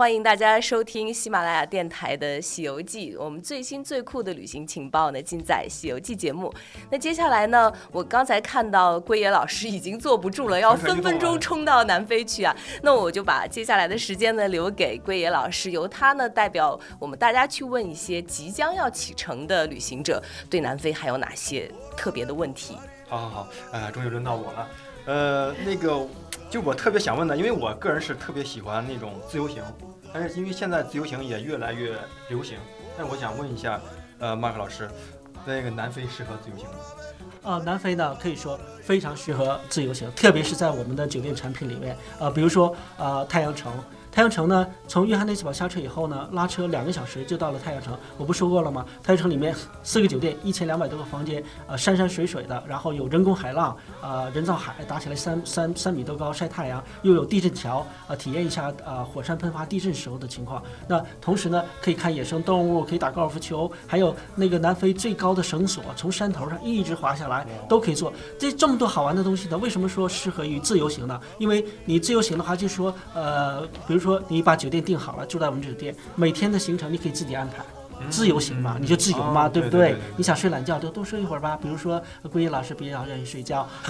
[0.00, 6.54] 欢迎大家收听喜马拉雅电台的《西游记》，我们最新最酷的旅行情报呢，尽在《西游记》节目。
[6.88, 12.56] 那接下来呢，我刚才看到龟野老师已经坐不住了，要分分钟冲到南非去啊！
[12.80, 22.76] 那我就把接下来的时间呢留给龟野老师，由他呢代表我们大家去问一些即将要启程的旅行者，对南非还有哪些特别的问题？
[23.08, 24.68] 好好好，呃，终于轮到我了，
[25.06, 26.06] 呃，那个
[26.50, 29.62] 就我特别想问的，因为我个人是特别喜欢那种自由行。
[30.12, 31.98] 但是因为现在自由行也越来越
[32.28, 32.58] 流行，
[32.96, 33.78] 那我想问一下，
[34.18, 34.88] 呃，马克老师，
[35.44, 36.74] 那个南非适合自由行吗？
[37.42, 43.72] 呃，南非呢可以说非常适合自由行，特别是在我们的酒店产品里面，呃，比如说呃太阳城。
[44.18, 47.96] 太阳城呢，从约翰内斯堡下车以后呢，拉车两个小时就到了太阳城。
[48.16, 48.84] 我不说过了吗？
[49.00, 49.54] 太阳城里面
[49.84, 60.60] 四个酒店，一千两百多个房间，呃，山山水水的，然后有人工海浪，呃，人造海打起来三三三米多高晒太阳，又有地震桥，呃，体验一下呃火山喷发地震时候的情况。
[60.88, 68.12] 那同时呢，可以看野生动物，可以打高尔夫球，还有那个南非最高的绳索，从山头上一直滑下来都可以做。
[68.36, 71.20] 这这么多好玩的东西呢，为什么说适合于自由行呢？
[71.38, 74.07] 因为你自由行的话，就说呃，比如说。
[74.08, 77.77] 说你把酒店订好了，住在我们酒店，每天的行程你可以自己安排。
[78.10, 79.96] 自由行嘛，你就自由嘛，对不对？
[80.16, 81.58] 你想睡懒觉就多睡一会儿吧。
[81.60, 83.68] 比如说，桂叶老师比较愿意睡觉，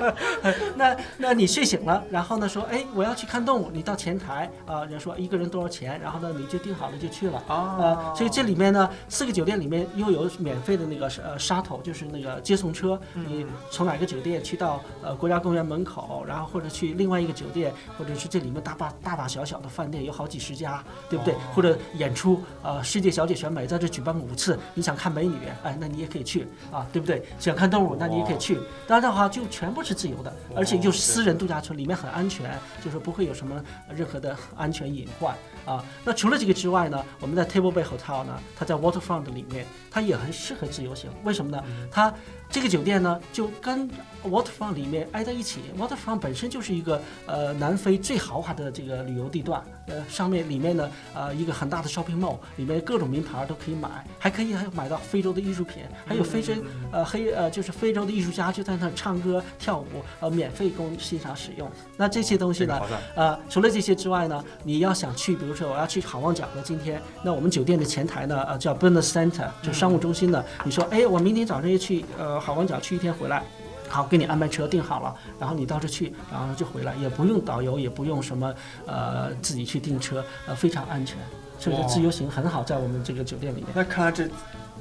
[0.76, 8.14] 那那你睡醒了，然后呢说，哎，我要去看动物，你到前台啊，人说一个人多少钱，然后呢你就订好了就去了啊。
[8.16, 21.34] 所以这里面呢，四个酒店里面又有免费的那个呃沙头，就是那个接送车，你从哪个酒店去到呃国家公园门口，然后或者去另外一个酒店，或者是这里面大把大大小小的饭店有好几十家，对不对？
[21.54, 23.09] 或者演出啊，世界。
[23.10, 27.22] 小姐选美在这举办五次，你想看美女，哎，那你也可以去啊，对不对？
[27.38, 28.56] 想看动物，那你也可以去。
[28.86, 35.84] 当然的话，就全部是自由的，而且又是私人度假村，里面很安全，就是不会有什么任何的安全隐患啊。
[36.04, 41.10] 那除了这个之外呢，我们在 Table Bay Hotel 呢，它在 Waterfront 里面，它也很适合自由行。
[41.24, 41.62] 为什么呢？
[41.90, 42.12] 它
[42.50, 43.88] 这个酒店呢，就跟
[44.24, 45.60] Waterfront 里面挨在一起。
[45.78, 56.52] Waterfront 本身就是一个呃南非最豪华的这个旅游地段，呃，上面里面呢，呃，一个很大的 shopping mall，里面各种名牌都可以买，还可以还买到非洲的艺术品，还有非洲
[56.90, 59.86] 呃黑呃就是非洲的艺术家就在那唱歌跳舞，
[60.18, 61.70] 呃，免费供欣赏使用。
[61.96, 62.80] 那这些东西呢，
[63.14, 72.39] 呃，除了这些之外呢，你要想去，比如说我要去好望角的今天，那我们酒店的前台呢，呃，叫 Business Center，就商务中心呢，你说，哎，我明天早上要去，呃。
[72.40, 73.42] 好望角去一天回来，
[73.88, 78.54] 好给你安排车订好了，然后你到这去，然后就回来，也不用导游，也不用什么，
[78.86, 81.18] 呃，自己去订车，呃，非常安全，
[81.58, 83.68] 所以说自由行很好，在我们这个酒店里面。
[83.74, 84.28] 那看来这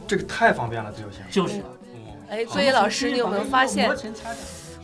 [0.08, 1.22] 这个太方便了，自由行。
[1.30, 1.62] 就是。
[2.30, 3.90] 哎，作业老师，你有没有发现？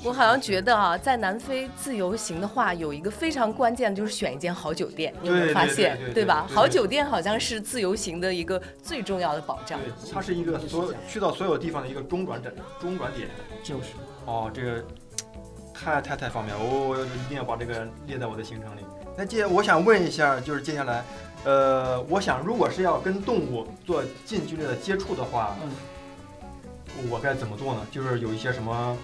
[0.05, 5.11] 我好像觉得啊，在南非自由行的话，有一个非常关键的就是选一间好酒店。
[5.19, 5.97] 你有没有发现？
[6.13, 6.45] 对吧？
[6.47, 9.79] 好酒店好像是自由行的一个最重要的保障。
[9.79, 13.27] 对，它是一个所有去到所有地方的一个中转站，中转点。
[13.63, 13.93] 就是。
[14.27, 14.85] 哦，这个
[15.73, 18.81] 太太太方便了，我我一定要把这个列在我的行程里。
[19.17, 21.03] 那接我想问一下，就是接下来，
[21.45, 27.81] 呃，我想如果是要跟动物做近距离的接触的话，嗯，我该怎么做呢？
[27.89, 28.95] 就是有一些什么？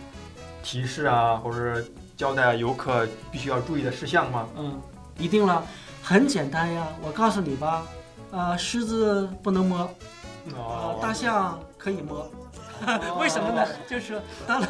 [0.63, 1.83] 提示啊，或者
[2.15, 4.47] 交代游客必须要注意的事项吗？
[4.57, 4.79] 嗯，
[5.17, 5.63] 一定了，
[6.01, 6.87] 很简单呀。
[7.01, 7.83] 我告诉你吧，
[8.31, 9.89] 呃，狮子不能摸，
[10.55, 12.29] 呃，大象可以摸。
[13.19, 13.63] 为什么呢？
[13.87, 14.67] 就是说，到了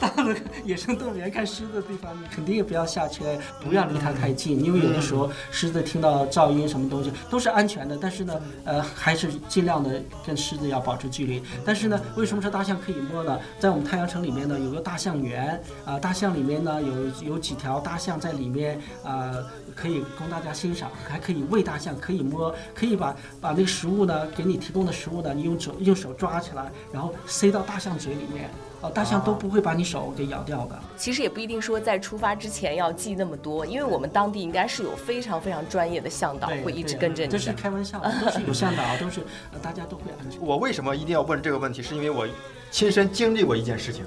[0.00, 0.34] 到了
[0.64, 3.26] 野生动物园看狮子的地方，你肯定也不要下车，
[3.62, 7.98] 不要离它太近，因为有的时候狮子听到噪音什么东西都是安全的。
[8.00, 11.42] 但是呢，呃，还是尽量的跟狮子要保持距离。
[11.62, 13.38] 但是呢，为什么说大象可以摸呢？
[13.58, 19.30] 在我们太阳城里面呢，有个大象园啊，大象里面呢有有几条大象在里面啊，
[19.74, 27.14] 可以供大家欣赏，还可以喂大象，可以摸，可以把把那个食物呢给你提供的食物呢，你用手用手抓起来，然后。
[27.26, 28.50] 塞到大象嘴里面，
[28.82, 30.78] 哦，大象都不会把你手给咬掉的。
[30.96, 37.30] 其实也不一定说在出发之前要记那么多，因为我们当地应该是有非常非常专业的向导会一直跟着你。
[37.30, 39.20] 这是开玩笑， 都是有向导，都是
[39.62, 40.40] 大家都会安全。
[40.42, 41.80] 我为什么一定要问这个问题？
[41.82, 42.28] 是因为我
[42.70, 44.04] 亲身经历过一件事情，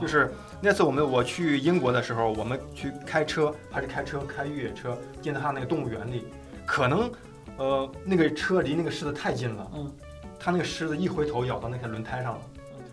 [0.00, 6.26] 就是那次我们我去英国的时候，我们去开车还是开车开越野车进到他那个动物园里，
[6.64, 7.10] 可能
[7.56, 9.92] 呃那个车离那个狮子太近了，嗯，
[10.38, 12.40] 他那个狮子一回头咬到那台轮胎上了。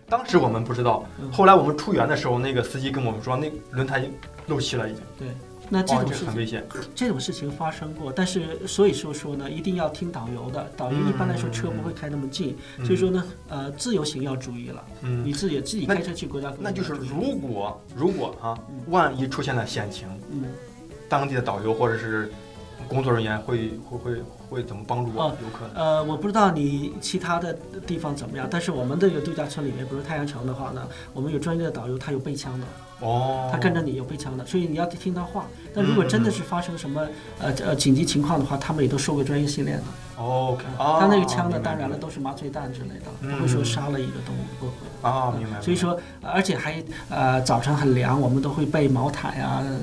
[0.07, 4.03] 当时我们不知道，后来我们出园的时候，那个司机跟我们说，那轮胎
[4.47, 5.01] 漏气了，已经。
[5.17, 5.27] 对，
[5.67, 6.63] 那这种事很危险。
[6.93, 10.71] 这种事情发生过，但是所以说说呢，一定要听导游的。
[10.77, 14.85] 导游一般来说车不会开那么近，所以说呢，呃，自由行要注意了。
[15.01, 16.63] 嗯，你自己自己开车去国家公园。
[16.63, 18.55] 那就是如果如果哈，
[18.89, 20.43] 万一出现了险情，嗯，
[21.09, 22.31] 当地的导游或者是
[22.87, 25.73] 工作人员会会会会怎么帮助我游客呢？
[25.75, 27.57] 呃，我不知道你其他的
[27.87, 32.65] 地方怎么样，但是我们这个度假村里面，比如太阳城的话呢，我们有专业的导游，他有备枪的，
[32.99, 35.45] 哦，他跟着你有备枪的，所以你要听他话。
[35.73, 37.01] 但如果真的是发生什么
[37.39, 39.83] 呃呃紧急情况的话，他们也都受过专业训练的。
[40.77, 44.73] 他那个枪呢，当然了，都是麻醉弹之类的，嗯不会说杀了一个动物，不会。
[45.01, 45.59] 啊，明白。
[45.59, 49.79] 所以说，呃而且还呃早晨很凉，我们都会备毛毯呀、呃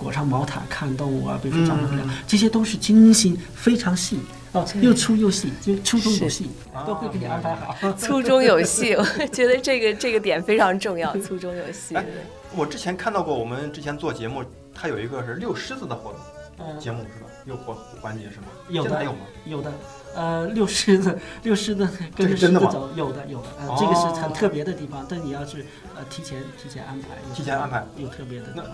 [0.00, 4.18] 裹上毛毯看动物啊，比如说早上很凉，这些都是精心非常细
[4.52, 7.92] 哦，又粗又细，就粗中有细，啊都会给你安排好。
[7.92, 11.94] 粗中有细，我觉得这个这个点非常重要， 粗中有细。
[11.94, 12.04] 哎
[12.56, 14.42] 我之前看到过，我们之前做节目，
[14.74, 16.20] 它有一个是遛狮子的活动
[16.58, 17.28] 嗯，节目是吧？
[17.44, 18.46] 有活环节是吗？
[18.70, 19.18] 有的还有吗？
[19.44, 19.72] 有的，
[20.16, 25.64] 呃，遛狮子，遛狮子跟着狮这是真的吗子走，有的有的，呃，哦这个是很特别的地方，但你要是
[25.94, 28.72] 呃提前提前安排，提前安排有特别的地那方。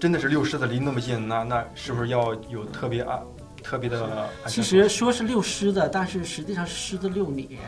[0.00, 3.20] 真的是遛狮子离那么近，那那是不是要有特别啊
[3.62, 4.62] 特别的其？
[4.62, 7.58] 实说是遛狮子，但是实际上是狮子遛你。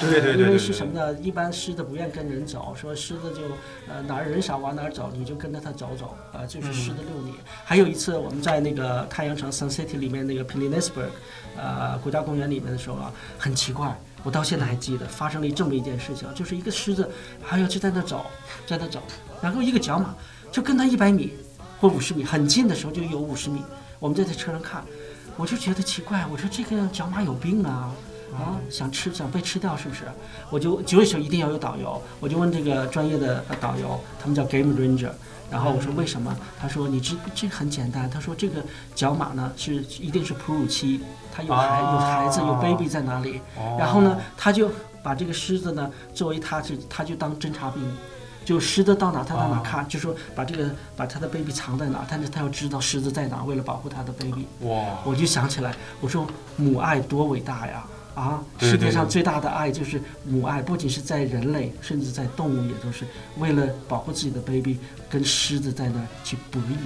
[0.00, 1.12] 对对对因为是什么呢？
[1.20, 3.42] 一般狮子不愿跟人走，说狮子就
[3.86, 7.34] 呃哪儿人少往哪儿走，你就跟着它走走，啊、就是狮子遛你。
[7.64, 11.12] 还有一次我们在那个太阳城 Sun City 里面那个 p i l i n e s b e r g
[11.60, 17.08] 呃国家公园里面的时候啊，很奇怪，我到现在还记得发生了这么一件事情，就是一个狮子，
[17.40, 18.26] 还有就在那走，
[18.66, 19.00] 在那走，
[19.40, 20.12] 然后一个角马
[20.50, 21.32] 就跟它一百米
[21.80, 23.62] 或五十米很近的时候就有五十米，
[23.98, 24.82] 我们就在车上看，
[25.36, 27.92] 我就觉得奇怪，我说这个角马有病啊。
[28.34, 30.02] 啊，想吃想被吃掉是不是？
[30.50, 35.12] 我就这时候一定要有导游，我就问这个专业的呃导游，他们叫 Game Ranger，
[35.48, 36.36] 然后我说为什么？
[36.58, 38.60] 他说你这这很简单，他说这个
[38.92, 41.00] 角马呢是一定是哺乳期，
[41.32, 44.68] 它有孩有孩子有 baby 在哪里，哦然后呢，他就
[45.00, 47.80] 把这个狮子呢作为他是他就当侦察兵。
[48.44, 54.46] 就狮子到哪，它到哪哦看，就说把这个把它的 baby 藏在哪，但是它要知道狮子在哪，为了保护它的 baby。
[54.60, 56.26] 哇，我就想起来，我说
[56.56, 57.84] 母爱多伟大呀！
[58.14, 63.04] 啊，世界上最大的爱就是母爱，不仅是在人类，甚至在动物也都是
[63.38, 64.78] 为了保护自己的 baby，
[65.10, 66.76] 跟狮子在那去博弈。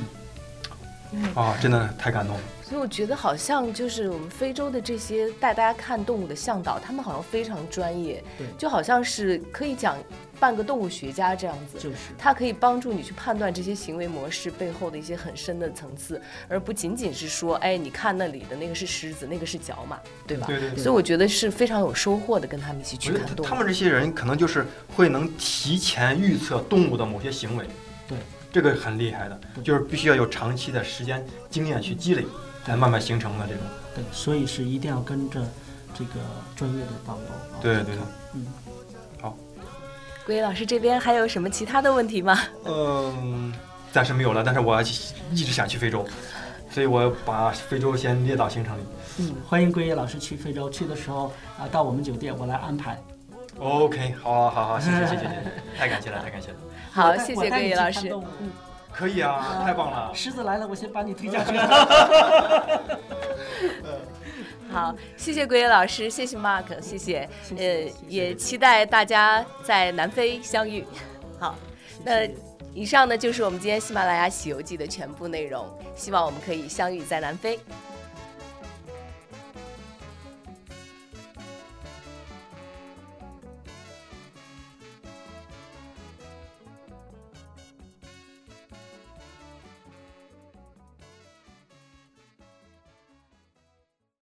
[1.35, 2.43] 啊，真的太感动了。
[2.63, 9.97] 所以我觉得好像就是我们非洲的这些带大家看动物的向导，他们好像非常专业对，就好像是可以讲
[10.39, 11.79] 半个动物学家这样子。
[11.79, 20.47] 就是他可以帮助你去判断这些行为模式背后的一些很深的层次，而不仅仅是说，哎，你看那里的那个是狮子，那个是角马，对吧？
[20.47, 23.49] 对对对所以我觉得是非常有收获的，跟他们一起去看动物。
[23.49, 27.73] 他们这些人可能就是会能提前预测动物的某些行为，对，
[28.51, 32.25] 这个很厉害的，就是必须要有长期的时间经验去积累，
[32.65, 33.63] 才慢慢形成的这种。
[33.95, 35.41] 对，所以是一定要跟着
[35.95, 36.15] 这个
[36.57, 37.61] 专业的导游。
[37.61, 39.33] 对对对对看嗯，
[40.25, 42.39] 桂老师这边还有什么其他的问题吗？
[42.65, 43.53] 嗯，
[43.93, 44.85] 暂时没有了，但是我一
[45.37, 46.07] 直想去非洲，
[46.71, 48.83] 所以我把非洲先列到行程里。
[49.19, 52.99] 嗯，欢迎桂叶老师去非洲，去的时候啊，到我们酒店我来安排。
[53.59, 55.29] OK，好好好，谢谢 谢谢谢谢，
[55.77, 56.55] 太感谢了太感谢了，
[56.93, 58.11] 好，谢谢我带你桂叶老师。
[58.41, 58.51] 嗯
[58.91, 60.11] 可以啊，太棒了。
[60.13, 61.57] 狮子来了，我先把你推下去。
[64.73, 70.85] 好，谢谢桂野老师，谢谢 Mark，谢谢，谢谢呃谢，也期待大家在南非相遇。
[71.39, 71.55] 好，
[72.05, 72.29] 那
[72.75, 75.65] 以上呢就是我们今天喜马拉雅《喜游记》的全部内容，
[75.95, 77.57] 希望我们可以相遇在南非。